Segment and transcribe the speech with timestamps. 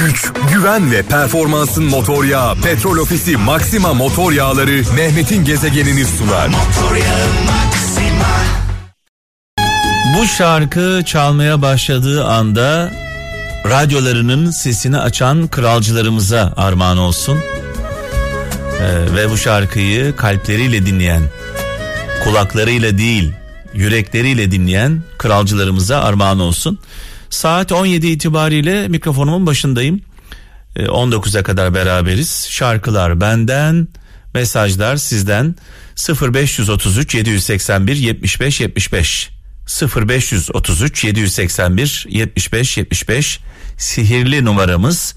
[0.00, 6.50] güç, güven ve performansın motor yağı Petrol Ofisi Maxima Motor Yağları Mehmet'in gezegenini sunar.
[10.18, 12.92] Bu şarkı çalmaya başladığı anda
[13.70, 17.38] radyolarının sesini açan kralcılarımıza armağan olsun.
[18.80, 21.22] Ee, ve bu şarkıyı kalpleriyle dinleyen,
[22.24, 23.32] kulaklarıyla değil,
[23.74, 26.78] yürekleriyle dinleyen kralcılarımıza armağan olsun.
[27.30, 30.00] Saat 17 itibariyle mikrofonumun başındayım.
[30.76, 32.48] Ee, 19'a kadar beraberiz.
[32.50, 33.88] Şarkılar benden,
[34.34, 35.54] mesajlar sizden
[35.96, 39.30] 0533 781 75 75
[39.96, 43.40] 0533 781 75 75
[43.78, 45.14] sihirli numaramız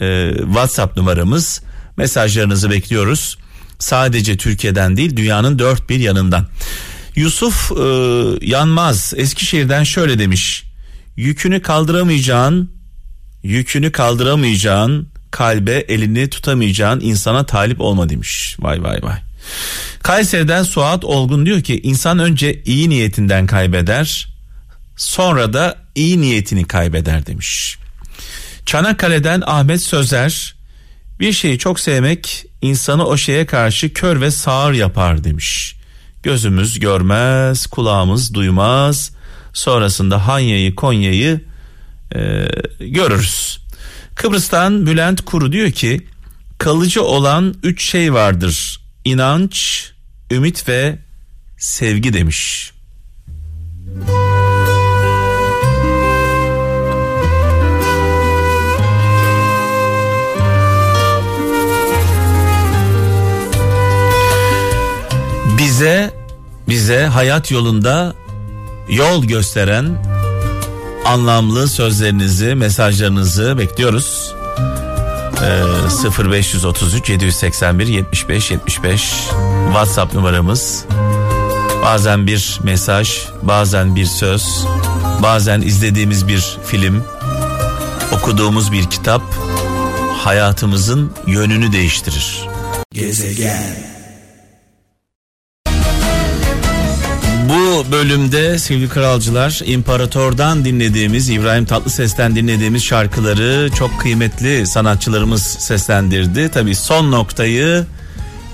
[0.00, 1.62] e, WhatsApp numaramız
[1.96, 3.38] mesajlarınızı bekliyoruz.
[3.78, 6.46] Sadece Türkiye'den değil dünyanın dört bir yanından.
[7.16, 7.84] Yusuf e,
[8.46, 10.69] Yanmaz Eskişehir'den şöyle demiş.
[11.16, 12.72] Yükünü kaldıramayacağın,
[13.42, 18.56] yükünü kaldıramayacağın, kalbe elini tutamayacağın insana talip olma demiş.
[18.60, 19.18] Vay vay vay.
[20.02, 24.28] Kayseri'den Suat Olgun diyor ki insan önce iyi niyetinden kaybeder
[24.96, 27.78] sonra da iyi niyetini kaybeder demiş.
[28.66, 30.54] Çanakkale'den Ahmet Sözer
[31.20, 35.76] bir şeyi çok sevmek insanı o şeye karşı kör ve sağır yapar demiş.
[36.22, 39.10] Gözümüz görmez, kulağımız duymaz.
[39.52, 41.40] Sonrasında Hanya'yı, Konya'yı
[42.14, 42.48] e,
[42.80, 43.60] görürüz.
[44.14, 46.06] Kıbrıs'tan Bülent Kuru diyor ki
[46.58, 48.80] kalıcı olan üç şey vardır.
[49.04, 49.86] İnanç,
[50.30, 50.98] ümit ve
[51.58, 52.72] sevgi demiş.
[65.58, 66.10] Bize
[66.68, 68.14] bize hayat yolunda
[68.90, 69.98] yol gösteren
[71.04, 74.34] anlamlı sözlerinizi, mesajlarınızı bekliyoruz.
[75.42, 79.14] Ee, 0533 781 75 75
[79.66, 80.84] WhatsApp numaramız.
[81.82, 84.66] Bazen bir mesaj, bazen bir söz,
[85.22, 87.04] bazen izlediğimiz bir film,
[88.12, 89.22] okuduğumuz bir kitap
[90.18, 92.48] hayatımızın yönünü değiştirir.
[92.94, 93.99] Gezegen
[97.92, 106.48] Bölümde sevgili kralcılar İmparator'dan dinlediğimiz İbrahim Tatlıses'ten dinlediğimiz şarkıları çok kıymetli sanatçılarımız seslendirdi.
[106.48, 107.86] Tabi son noktayı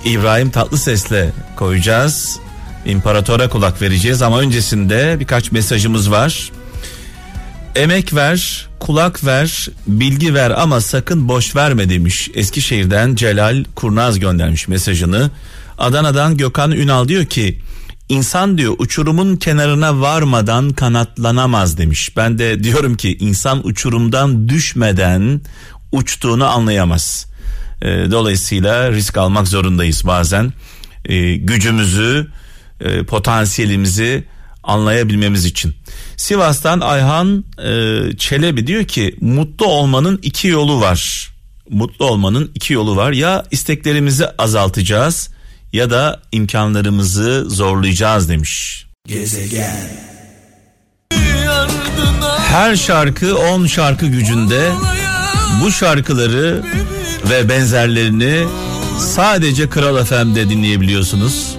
[0.05, 2.39] İbrahim Tatlıses'le koyacağız.
[2.87, 6.51] İmparator'a kulak vereceğiz ama öncesinde birkaç mesajımız var.
[7.75, 12.31] Emek ver, kulak ver, bilgi ver ama sakın boş verme demiş.
[12.35, 15.31] Eskişehir'den Celal Kurnaz göndermiş mesajını.
[15.79, 17.59] Adana'dan Gökhan Ünal diyor ki
[18.09, 22.17] İnsan diyor uçurumun kenarına varmadan kanatlanamaz demiş.
[22.17, 25.41] Ben de diyorum ki insan uçurumdan düşmeden
[25.93, 27.27] uçtuğunu anlayamaz.
[27.83, 30.53] E, dolayısıyla risk almak zorundayız bazen.
[31.05, 32.29] E, gücümüzü,
[32.81, 34.25] e, potansiyelimizi
[34.63, 35.75] anlayabilmemiz için.
[36.17, 41.31] Sivas'tan Ayhan e, Çelebi diyor ki mutlu olmanın iki yolu var.
[41.71, 43.13] Mutlu olmanın iki yolu var.
[43.13, 45.36] Ya isteklerimizi azaltacağız
[45.77, 48.87] ya da imkanlarımızı zorlayacağız demiş.
[49.07, 49.91] Gezegen.
[52.49, 54.73] Her şarkı 10 şarkı gücünde.
[55.63, 56.63] Bu şarkıları
[57.31, 58.47] ve benzerlerini
[58.99, 61.57] sadece Kral FM'de dinleyebiliyorsunuz.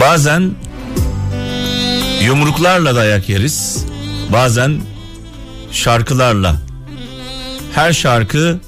[0.00, 0.50] Bazen
[2.22, 3.84] yumruklarla dayak yeriz.
[4.32, 4.80] Bazen
[5.72, 6.56] şarkılarla.
[7.74, 8.58] Her şarkı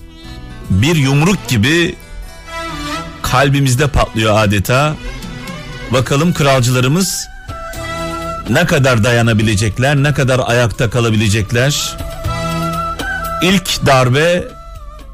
[0.71, 1.95] bir yumruk gibi
[3.37, 4.95] kalbimizde patlıyor adeta.
[5.93, 7.29] Bakalım kralcılarımız
[8.51, 11.97] ne kadar dayanabilecekler, ne kadar ayakta kalabilecekler.
[13.43, 14.45] İlk darbe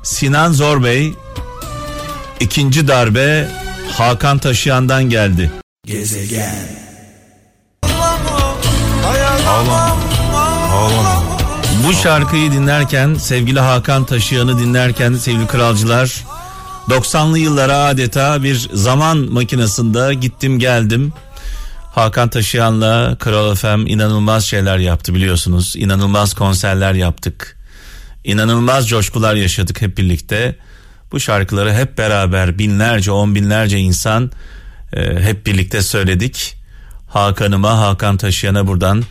[0.03, 1.15] Sinan Zorbey,
[2.41, 3.49] ikinci darbe
[3.93, 5.51] Hakan Taşıyan'dan geldi.
[5.87, 6.55] Gezegen.
[11.87, 16.32] Bu şarkıyı dinlerken sevgili Hakan Taşıyan'ı dinlerken sevgili kralcılar
[16.89, 21.13] 90'lı yıllara adeta bir zaman makinesinde gittim geldim.
[21.95, 25.75] Hakan Taşıyan'la Kral FM inanılmaz şeyler yaptı biliyorsunuz.
[25.77, 27.57] İnanılmaz konserler yaptık.
[28.25, 30.57] İnanılmaz coşkular yaşadık hep birlikte.
[31.13, 34.31] Bu şarkıları hep beraber binlerce on binlerce insan
[34.93, 36.55] e, hep birlikte söyledik.
[37.09, 39.05] Hakan'ıma Hakan Taşıyan'a buradan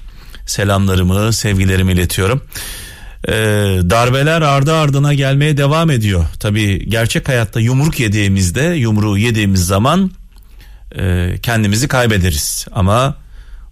[0.46, 2.42] selamlarımı sevgilerimi iletiyorum
[3.28, 3.34] e,
[3.90, 6.26] darbeler ardı ardına gelmeye devam ediyor.
[6.40, 10.12] Tabii gerçek hayatta yumruk yediğimizde yumruğu yediğimiz zaman
[10.96, 12.66] e, kendimizi kaybederiz.
[12.72, 13.16] Ama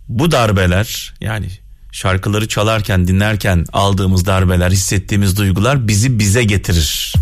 [0.09, 1.47] bu darbeler yani
[1.91, 7.13] şarkıları çalarken dinlerken aldığımız darbeler hissettiğimiz duygular bizi bize getirir.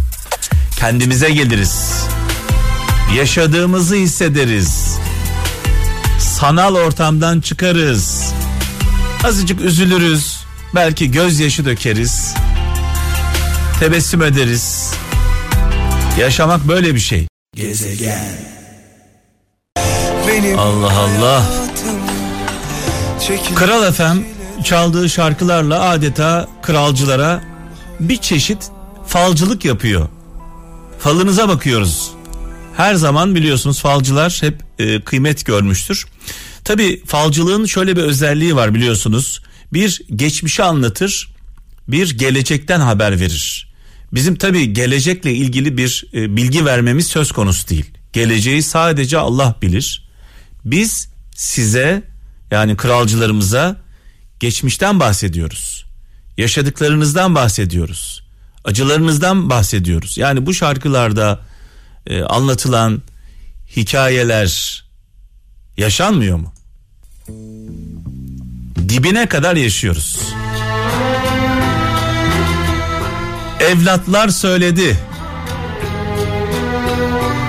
[0.79, 2.05] Kendimize geliriz.
[3.15, 4.97] Yaşadığımızı hissederiz.
[6.19, 8.33] Sanal ortamdan çıkarız.
[9.23, 10.46] Azıcık üzülürüz.
[10.75, 12.33] Belki gözyaşı dökeriz.
[13.79, 14.93] Tebessüm ederiz.
[16.19, 17.27] Yaşamak böyle bir şey.
[17.55, 18.47] Gezegen.
[20.57, 21.43] Allah Allah.
[23.55, 24.17] Kral FM
[24.63, 27.43] çaldığı şarkılarla adeta kralcılara
[27.99, 28.69] bir çeşit
[29.07, 30.09] falcılık yapıyor.
[30.99, 32.11] Falınıza bakıyoruz.
[32.77, 36.05] Her zaman biliyorsunuz falcılar hep e, kıymet görmüştür.
[36.63, 39.41] Tabi falcılığın şöyle bir özelliği var biliyorsunuz.
[39.73, 41.29] Bir geçmişi anlatır,
[41.87, 43.73] bir gelecekten haber verir.
[44.13, 47.85] Bizim tabi gelecekle ilgili bir e, bilgi vermemiz söz konusu değil.
[48.13, 50.09] Geleceği sadece Allah bilir.
[50.65, 52.03] Biz size
[52.51, 53.75] yani kralcılarımıza
[54.39, 55.85] geçmişten bahsediyoruz.
[56.37, 58.23] Yaşadıklarınızdan bahsediyoruz.
[58.65, 60.17] Acılarınızdan bahsediyoruz.
[60.17, 61.39] Yani bu şarkılarda
[62.07, 63.01] e, anlatılan
[63.75, 64.83] hikayeler
[65.77, 66.53] yaşanmıyor mu?
[68.89, 70.19] Dibine kadar yaşıyoruz.
[73.59, 74.97] Evlatlar söyledi.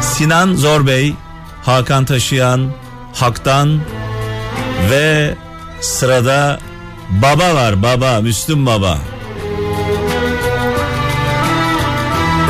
[0.03, 1.15] Sinan Zorbey,
[1.63, 2.71] Hakan Taşıyan,
[3.15, 3.81] Hak'tan
[4.91, 5.35] ve
[5.81, 6.61] sırada
[7.11, 8.99] baba var baba Müslüm baba.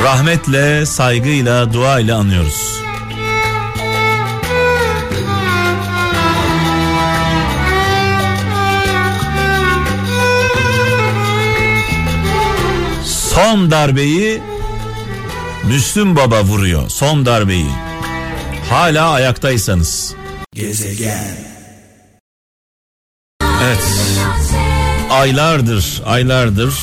[0.05, 2.78] Rahmetle, saygıyla, duayla anıyoruz.
[13.39, 14.43] Son darbeyi
[15.65, 16.89] Müslüm Baba vuruyor.
[16.89, 17.71] Son darbeyi.
[18.71, 20.15] Hala ayaktaysanız.
[20.55, 21.37] Gezegen.
[23.65, 23.83] Evet.
[25.11, 26.75] Aylardır, aylardır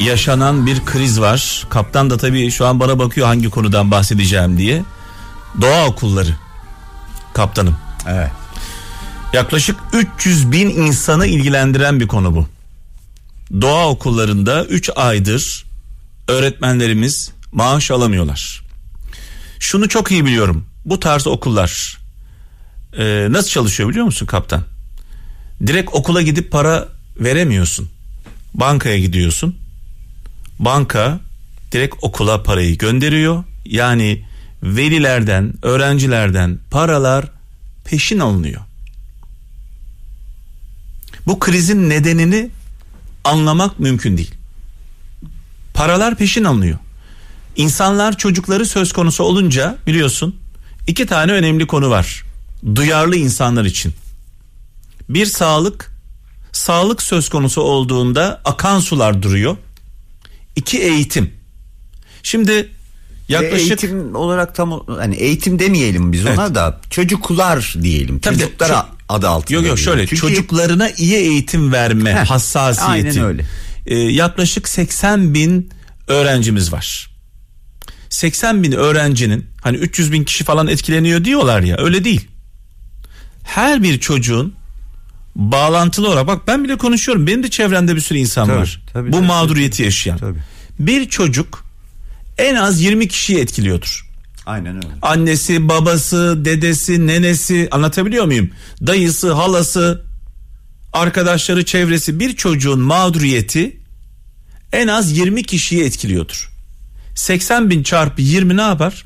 [0.00, 1.66] yaşanan bir kriz var.
[1.70, 4.82] Kaptan da tabii şu an bana bakıyor hangi konudan bahsedeceğim diye.
[5.60, 6.36] Doğa okulları.
[7.34, 7.76] Kaptanım.
[8.08, 8.30] Evet.
[9.32, 12.46] Yaklaşık 300 bin insanı ilgilendiren bir konu bu.
[13.60, 15.69] Doğa okullarında 3 aydır
[16.30, 18.64] öğretmenlerimiz maaş alamıyorlar.
[19.60, 20.66] Şunu çok iyi biliyorum.
[20.84, 21.98] Bu tarz okullar
[22.98, 24.62] e, nasıl çalışıyor biliyor musun kaptan?
[25.66, 27.90] Direkt okula gidip para veremiyorsun.
[28.54, 29.56] Bankaya gidiyorsun.
[30.58, 31.20] Banka
[31.72, 33.44] direkt okula parayı gönderiyor.
[33.64, 34.24] Yani
[34.62, 37.24] velilerden, öğrencilerden paralar
[37.84, 38.60] peşin alınıyor.
[41.26, 42.50] Bu krizin nedenini
[43.24, 44.39] anlamak mümkün değil.
[45.80, 46.78] Paralar peşin alınıyor.
[47.56, 50.36] İnsanlar çocukları söz konusu olunca biliyorsun
[50.86, 52.24] iki tane önemli konu var.
[52.74, 53.92] Duyarlı insanlar için.
[55.08, 55.90] Bir sağlık,
[56.52, 59.56] sağlık söz konusu olduğunda akan sular duruyor.
[60.56, 61.30] İki eğitim.
[62.22, 62.68] Şimdi
[63.28, 66.54] yaklaşık eğitim olarak tam hani eğitim demeyelim biz ona Evet.
[66.54, 68.18] da çocuklar diyelim.
[68.18, 69.58] Tabii de Çocuklara ço- adı altında.
[69.58, 73.08] Yok yok şöyle Çünkü çocuklarına iyi eğitim verme Heh, hassasiyeti.
[73.08, 73.44] aynen öyle.
[73.90, 75.70] Ee, yaklaşık 80 bin
[76.08, 77.10] öğrencimiz var.
[78.08, 82.28] 80 bin öğrencinin hani 300 bin kişi falan etkileniyor diyorlar ya öyle değil.
[83.42, 84.54] Her bir çocuğun
[85.36, 88.82] bağlantılı olarak bak ben bile konuşuyorum benim de çevremde bir sürü insan Tabii, var.
[88.92, 90.18] tabii, bu tabii, mağduriyeti yaşayan.
[90.18, 90.38] Tabii.
[90.78, 91.64] Bir çocuk
[92.38, 94.06] en az 20 kişiyi etkiliyordur.
[94.46, 94.86] Aynen öyle.
[95.02, 98.50] Annesi, babası, dedesi, nenesi anlatabiliyor muyum?
[98.86, 100.04] Dayısı, halası,
[100.92, 103.79] arkadaşları, çevresi bir çocuğun mağduriyeti
[104.72, 106.50] en az 20 kişiyi etkiliyordur.
[107.14, 109.04] 80 bin çarpı 20 ne yapar?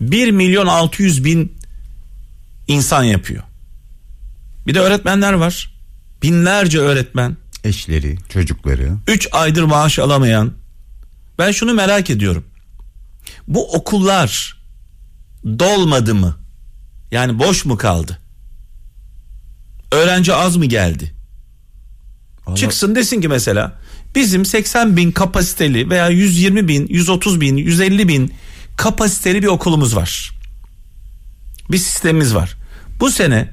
[0.00, 1.56] 1 milyon 600 bin
[2.68, 3.42] insan yapıyor.
[4.66, 5.74] Bir de öğretmenler var.
[6.22, 7.36] Binlerce öğretmen.
[7.64, 8.92] Eşleri, çocukları.
[9.06, 10.52] 3 aydır maaş alamayan.
[11.38, 12.44] Ben şunu merak ediyorum.
[13.48, 14.56] Bu okullar
[15.44, 16.36] dolmadı mı?
[17.10, 18.18] Yani boş mu kaldı?
[19.92, 21.14] Öğrenci az mı geldi?
[22.46, 23.78] Vallahi- Çıksın desin ki mesela
[24.16, 28.34] bizim 80 bin kapasiteli veya 120 bin, 130 bin, 150 bin
[28.76, 30.32] kapasiteli bir okulumuz var.
[31.70, 32.56] Bir sistemimiz var.
[33.00, 33.48] Bu sene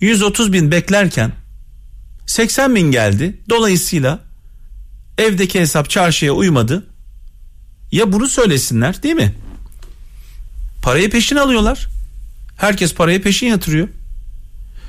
[0.00, 1.32] 130 bin beklerken
[2.26, 3.40] 80 bin geldi.
[3.50, 4.20] Dolayısıyla
[5.18, 6.86] evdeki hesap çarşıya uymadı.
[7.92, 9.34] Ya bunu söylesinler değil mi?
[10.82, 11.88] Parayı peşin alıyorlar.
[12.56, 13.88] Herkes parayı peşin yatırıyor.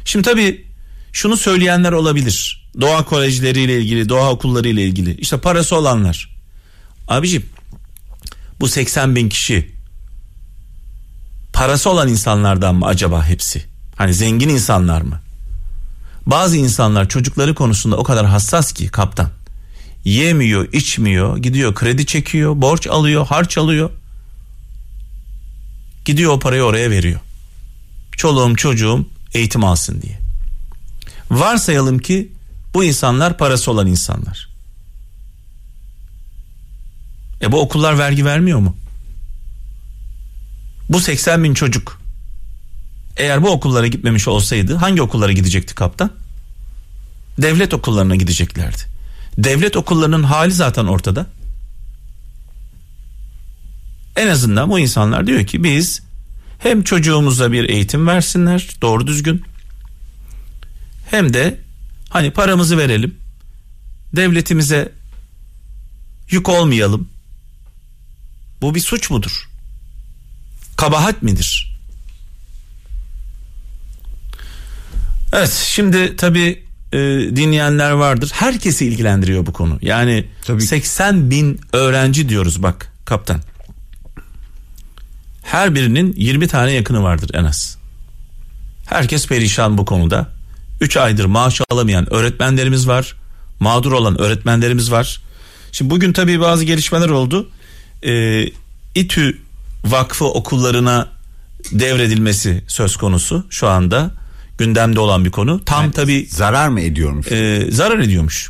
[0.05, 0.65] Şimdi tabii
[1.11, 2.62] şunu söyleyenler olabilir.
[2.81, 5.17] Doğa kolejleriyle ilgili, doğa okulları ile ilgili.
[5.17, 6.35] İşte parası olanlar.
[7.07, 7.45] Abicim
[8.59, 9.71] bu 80 bin kişi
[11.53, 13.65] parası olan insanlardan mı acaba hepsi?
[13.95, 15.19] Hani zengin insanlar mı?
[16.25, 19.29] Bazı insanlar çocukları konusunda o kadar hassas ki kaptan.
[20.05, 23.89] Yemiyor, içmiyor, gidiyor kredi çekiyor, borç alıyor, harç alıyor.
[26.05, 27.19] Gidiyor o parayı oraya veriyor.
[28.11, 30.19] Çoluğum çocuğum eğitim alsın diye.
[31.31, 32.31] Varsayalım ki
[32.73, 34.49] bu insanlar parası olan insanlar.
[37.41, 38.75] E bu okullar vergi vermiyor mu?
[40.89, 42.01] Bu 80 bin çocuk
[43.17, 46.11] eğer bu okullara gitmemiş olsaydı hangi okullara gidecekti kaptan?
[47.37, 48.81] Devlet okullarına gideceklerdi.
[49.37, 51.27] Devlet okullarının hali zaten ortada.
[54.15, 56.01] En azından bu insanlar diyor ki biz
[56.59, 59.43] hem çocuğumuza bir eğitim versinler doğru düzgün
[61.11, 61.62] hem de
[62.13, 63.15] hani paramızı verelim
[64.15, 64.91] devletimize
[66.29, 67.09] yük olmayalım
[68.61, 69.49] bu bir suç mudur?
[70.77, 71.79] Kabahat midir?
[75.33, 76.97] Evet şimdi tabi e,
[77.35, 78.31] dinleyenler vardır.
[78.33, 79.79] Herkesi ilgilendiriyor bu konu.
[79.81, 80.61] Yani Tabii.
[80.61, 83.41] 80 bin öğrenci diyoruz bak kaptan.
[85.43, 87.77] Her birinin 20 tane yakını vardır en az.
[88.85, 90.32] Herkes perişan bu konuda.
[90.83, 93.15] 3 aydır maaş alamayan öğretmenlerimiz var.
[93.59, 95.21] Mağdur olan öğretmenlerimiz var.
[95.71, 97.49] Şimdi bugün tabii bazı gelişmeler oldu.
[98.05, 98.45] Ee,
[98.95, 99.37] İTÜ
[99.85, 101.07] Vakfı okullarına
[101.71, 104.11] devredilmesi söz konusu şu anda
[104.57, 105.61] gündemde olan bir konu.
[105.65, 107.31] Tam tabii Zarar mı ediyormuş?
[107.31, 108.49] e, zarar ediyormuş.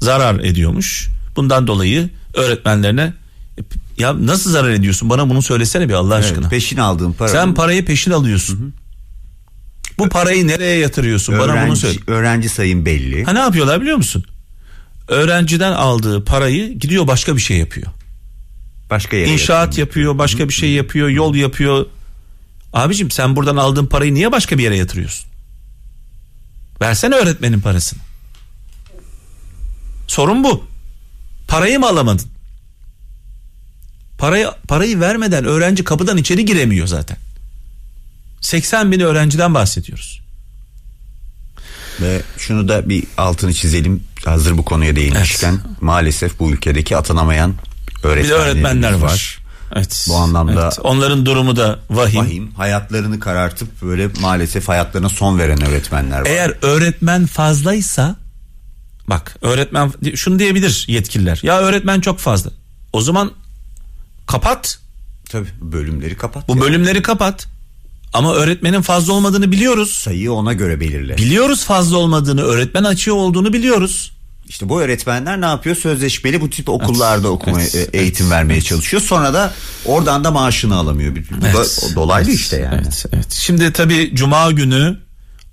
[0.00, 1.08] Zarar ediyormuş.
[1.36, 3.12] Bundan dolayı öğretmenlerine
[3.58, 3.62] "E,
[3.98, 5.10] ya nasıl zarar ediyorsun?
[5.10, 6.48] Bana bunu söylesene bir Allah Evet, aşkına.
[6.48, 7.28] peşin aldığım para.
[7.28, 8.74] Sen parayı peşin alıyorsun.
[10.00, 11.38] Bu parayı nereye yatırıyorsun?
[11.38, 11.98] Bana bunu öğrenci, söyle.
[12.06, 13.24] öğrenci sayım belli.
[13.24, 14.24] Ha ne yapıyorlar biliyor musun?
[15.08, 17.86] Öğrenciden aldığı parayı gidiyor başka bir şey yapıyor.
[18.90, 19.80] Başka yere İnşaat yatırım.
[19.80, 21.86] yapıyor, başka bir şey yapıyor, yol yapıyor.
[22.72, 25.26] Abicim sen buradan aldığın parayı niye başka bir yere yatırıyorsun?
[26.80, 28.00] Versene öğretmenin parasını.
[30.06, 30.64] Sorun bu.
[31.48, 32.26] Parayı mı alamadın?
[34.18, 37.16] Parayı, parayı vermeden öğrenci kapıdan içeri giremiyor zaten.
[38.40, 40.20] 80 bin öğrenciden bahsediyoruz.
[42.00, 44.04] Ve şunu da bir altını çizelim.
[44.24, 47.54] Hazır bu konuya değinmişken maalesef bu ülkedeki atanamayan
[48.02, 49.38] öğretmenlerimiz öğretmenler var.
[49.76, 50.06] Evet.
[50.08, 50.78] Bu anlamda- Evet.
[50.82, 52.20] Onların durumu da vahim.
[52.20, 56.26] Vahim hayatlarını karartıp böyle maalesef hayatlarına son veren öğretmenler var.
[56.26, 58.16] Eğer öğretmen fazlaysa
[59.08, 61.40] bak öğretmen şunu diyebilir yetkililer.
[61.42, 62.50] Ya öğretmen çok fazla.
[62.92, 63.32] O zaman
[64.26, 64.78] kapat.
[65.30, 66.48] Tabii bölümleri kapat.
[66.48, 66.62] Bu ya.
[66.62, 67.46] bölümleri kapat.
[68.12, 69.90] Ama öğretmenin fazla olmadığını biliyoruz.
[69.90, 71.16] sayıyı ona göre belirle.
[71.16, 74.12] Biliyoruz fazla olmadığını, öğretmen açığı olduğunu biliyoruz.
[74.48, 75.76] İşte bu öğretmenler ne yapıyor?
[75.76, 79.02] Sözleşmeli bu tip okullarda Evet, okuma evet, eğitim vermeye çalışıyor.
[79.02, 79.52] Sonra da
[79.84, 81.16] oradan da maaşını alamıyor.
[81.16, 82.80] Bu da Evet, dolaylı evet, işte yani.
[82.82, 83.30] Evet, evet.
[83.30, 84.98] Şimdi tabii Cuma günü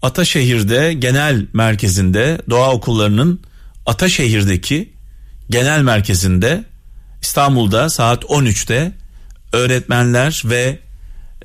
[0.01, 3.41] Ataşehir'de genel merkezinde doğa okullarının
[3.85, 4.93] Ataşehir'deki
[5.49, 6.63] genel merkezinde
[7.21, 8.91] İstanbul'da saat 13'te
[9.53, 10.79] öğretmenler ve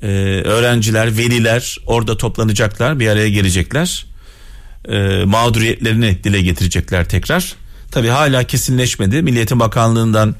[0.01, 0.07] e,
[0.45, 4.05] öğrenciler, veliler orada toplanacaklar, bir araya gelecekler.
[4.89, 7.53] E, mağduriyetlerini dile getirecekler tekrar.
[7.91, 9.21] Tabii hala kesinleşmedi.
[9.21, 10.35] Milliyetin Bakanlığı'ndan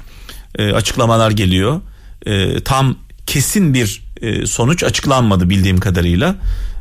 [0.58, 1.82] e, açıklamalar geliyor.
[2.26, 6.36] E, tam kesin bir e, sonuç açıklanmadı bildiğim kadarıyla.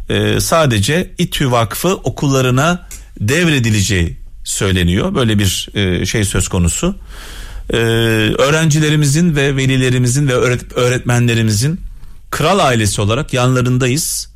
[0.09, 2.87] E, sadece İTÜ Vakfı okullarına
[3.21, 5.15] devredileceği söyleniyor.
[5.15, 6.97] Böyle bir e, şey söz konusu.
[7.71, 11.81] E, öğrencilerimizin ve velilerimizin ve öğret- öğretmenlerimizin
[12.33, 14.29] kral ailesi olarak yanlarındayız.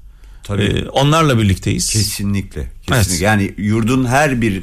[0.45, 0.62] Tabii.
[0.62, 1.91] E, onlarla birlikteyiz.
[1.91, 2.67] Kesinlikle.
[2.87, 2.97] Kesinlikle.
[2.97, 3.21] Evet.
[3.21, 4.62] Yani yurdun her bir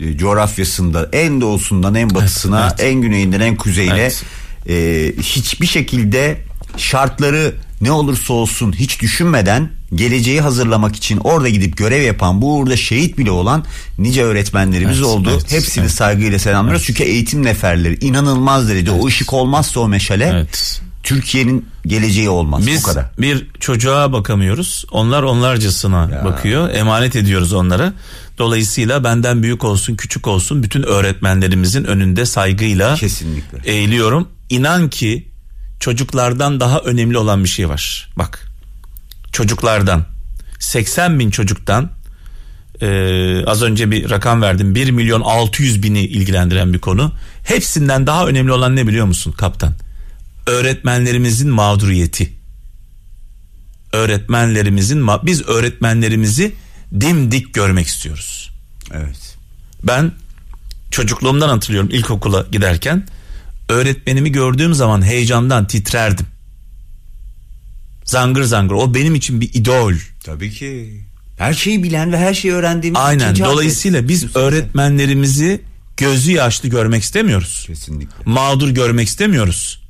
[0.00, 2.80] e, coğrafyasında en doğusundan en batısına, evet.
[2.90, 4.24] en güneyinden en kuzeyine Evet.
[4.68, 6.38] e, hiçbir şekilde
[6.76, 12.76] şartları ne olursa olsun hiç düşünmeden geleceği hazırlamak için orada gidip görev yapan bu uğurda
[12.76, 13.64] şehit bile olan
[13.98, 15.30] nice öğretmenlerimiz Evet, oldu.
[15.32, 15.92] evet, Hepsini evet.
[15.92, 16.84] saygıyla selamlıyoruz.
[16.86, 20.80] Çünkü eğitim neferleri inanılmaz derecede o ışık olmazsa o meşale Evet.
[21.06, 22.66] Türkiye'nin geleceği olmaz.
[22.66, 23.06] Biz bu kadar.
[23.18, 24.84] bir çocuğa bakamıyoruz.
[24.90, 26.24] Onlar onlarcasına Ya.
[26.24, 26.70] bakıyor.
[26.74, 27.92] Emanet ediyoruz onlara.
[28.38, 33.58] Dolayısıyla benden büyük olsun, küçük olsun bütün öğretmenlerimizin önünde saygıyla Kesinlikle.
[33.64, 34.28] eğiliyorum.
[34.50, 35.28] İnan ki
[35.80, 38.08] çocuklardan daha önemli olan bir şey var.
[38.16, 38.48] Bak.
[39.32, 40.04] Çocuklardan
[40.58, 41.90] 80 bin çocuktan
[42.80, 47.12] e, az önce bir rakam verdim 1 milyon 600 bini ilgilendiren bir konu.
[47.44, 49.74] Hepsinden daha önemli olan ne biliyor musun kaptan?
[50.46, 52.32] Öğretmenlerimizin mağduriyeti.
[53.92, 56.52] Öğretmenlerimizin biz öğretmenlerimizi
[57.00, 58.50] dimdik görmek istiyoruz.
[58.94, 59.36] Evet.
[59.82, 60.12] Ben
[60.90, 63.06] çocukluğumdan hatırlıyorum ilkokula giderken
[63.68, 66.26] öğretmenimi gördüğüm zaman heyecandan titrerdim.
[68.04, 69.92] Zangır zangır o benim için bir idol.
[70.24, 71.00] Tabii ki.
[71.38, 73.36] Her şeyi bilen ve her şeyi öğrendiğimiz Aynen.
[73.38, 75.60] Dolayısıyla biz öğretmenlerimizi
[75.96, 77.64] gözü yaşlı görmek istemiyoruz.
[77.66, 78.24] Kesinlikle.
[78.24, 79.85] Mağdur görmek istemiyoruz.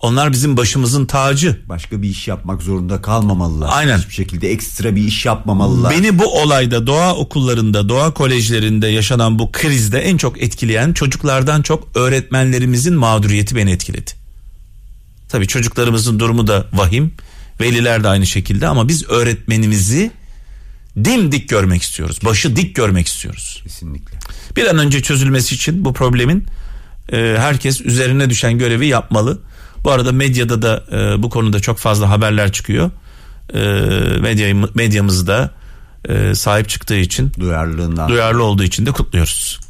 [0.00, 1.60] Onlar bizim başımızın tacı.
[1.68, 3.70] Başka bir iş yapmak zorunda kalmamalılar.
[3.72, 3.98] Aynen.
[3.98, 5.92] Hiçbir şekilde ekstra bir iş yapmamalılar.
[5.92, 11.88] Beni bu olayda doğa okullarında, doğa kolejlerinde yaşanan bu krizde en çok etkileyen çocuklardan çok
[11.94, 14.10] öğretmenlerimizin mağduriyeti beni etkiledi.
[15.28, 17.14] Tabii çocuklarımızın durumu da vahim,
[17.60, 20.10] veliler de aynı şekilde ama biz öğretmenimizi
[21.04, 22.18] dimdik görmek istiyoruz.
[22.24, 23.60] Başı dik görmek istiyoruz.
[23.62, 24.18] Kesinlikle.
[24.56, 26.46] Bir an önce çözülmesi için bu problemin
[27.12, 29.38] e, herkes üzerine düşen görevi yapmalı.
[29.86, 32.90] Bu arada medyada da e, bu konuda çok fazla haberler çıkıyor.
[33.54, 33.60] E,
[34.20, 35.50] medya, medyamız da
[36.08, 38.08] e, sahip çıktığı için, Duyarlılığından.
[38.08, 39.60] duyarlı olduğu için de kutluyoruz.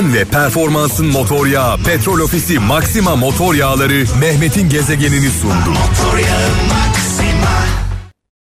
[0.00, 5.70] Güven ve performansın motor yağı Petrol Ofisi Maxima Motor Yağları Mehmet'in gezegenini sundu.
[5.70, 6.48] Motor yağı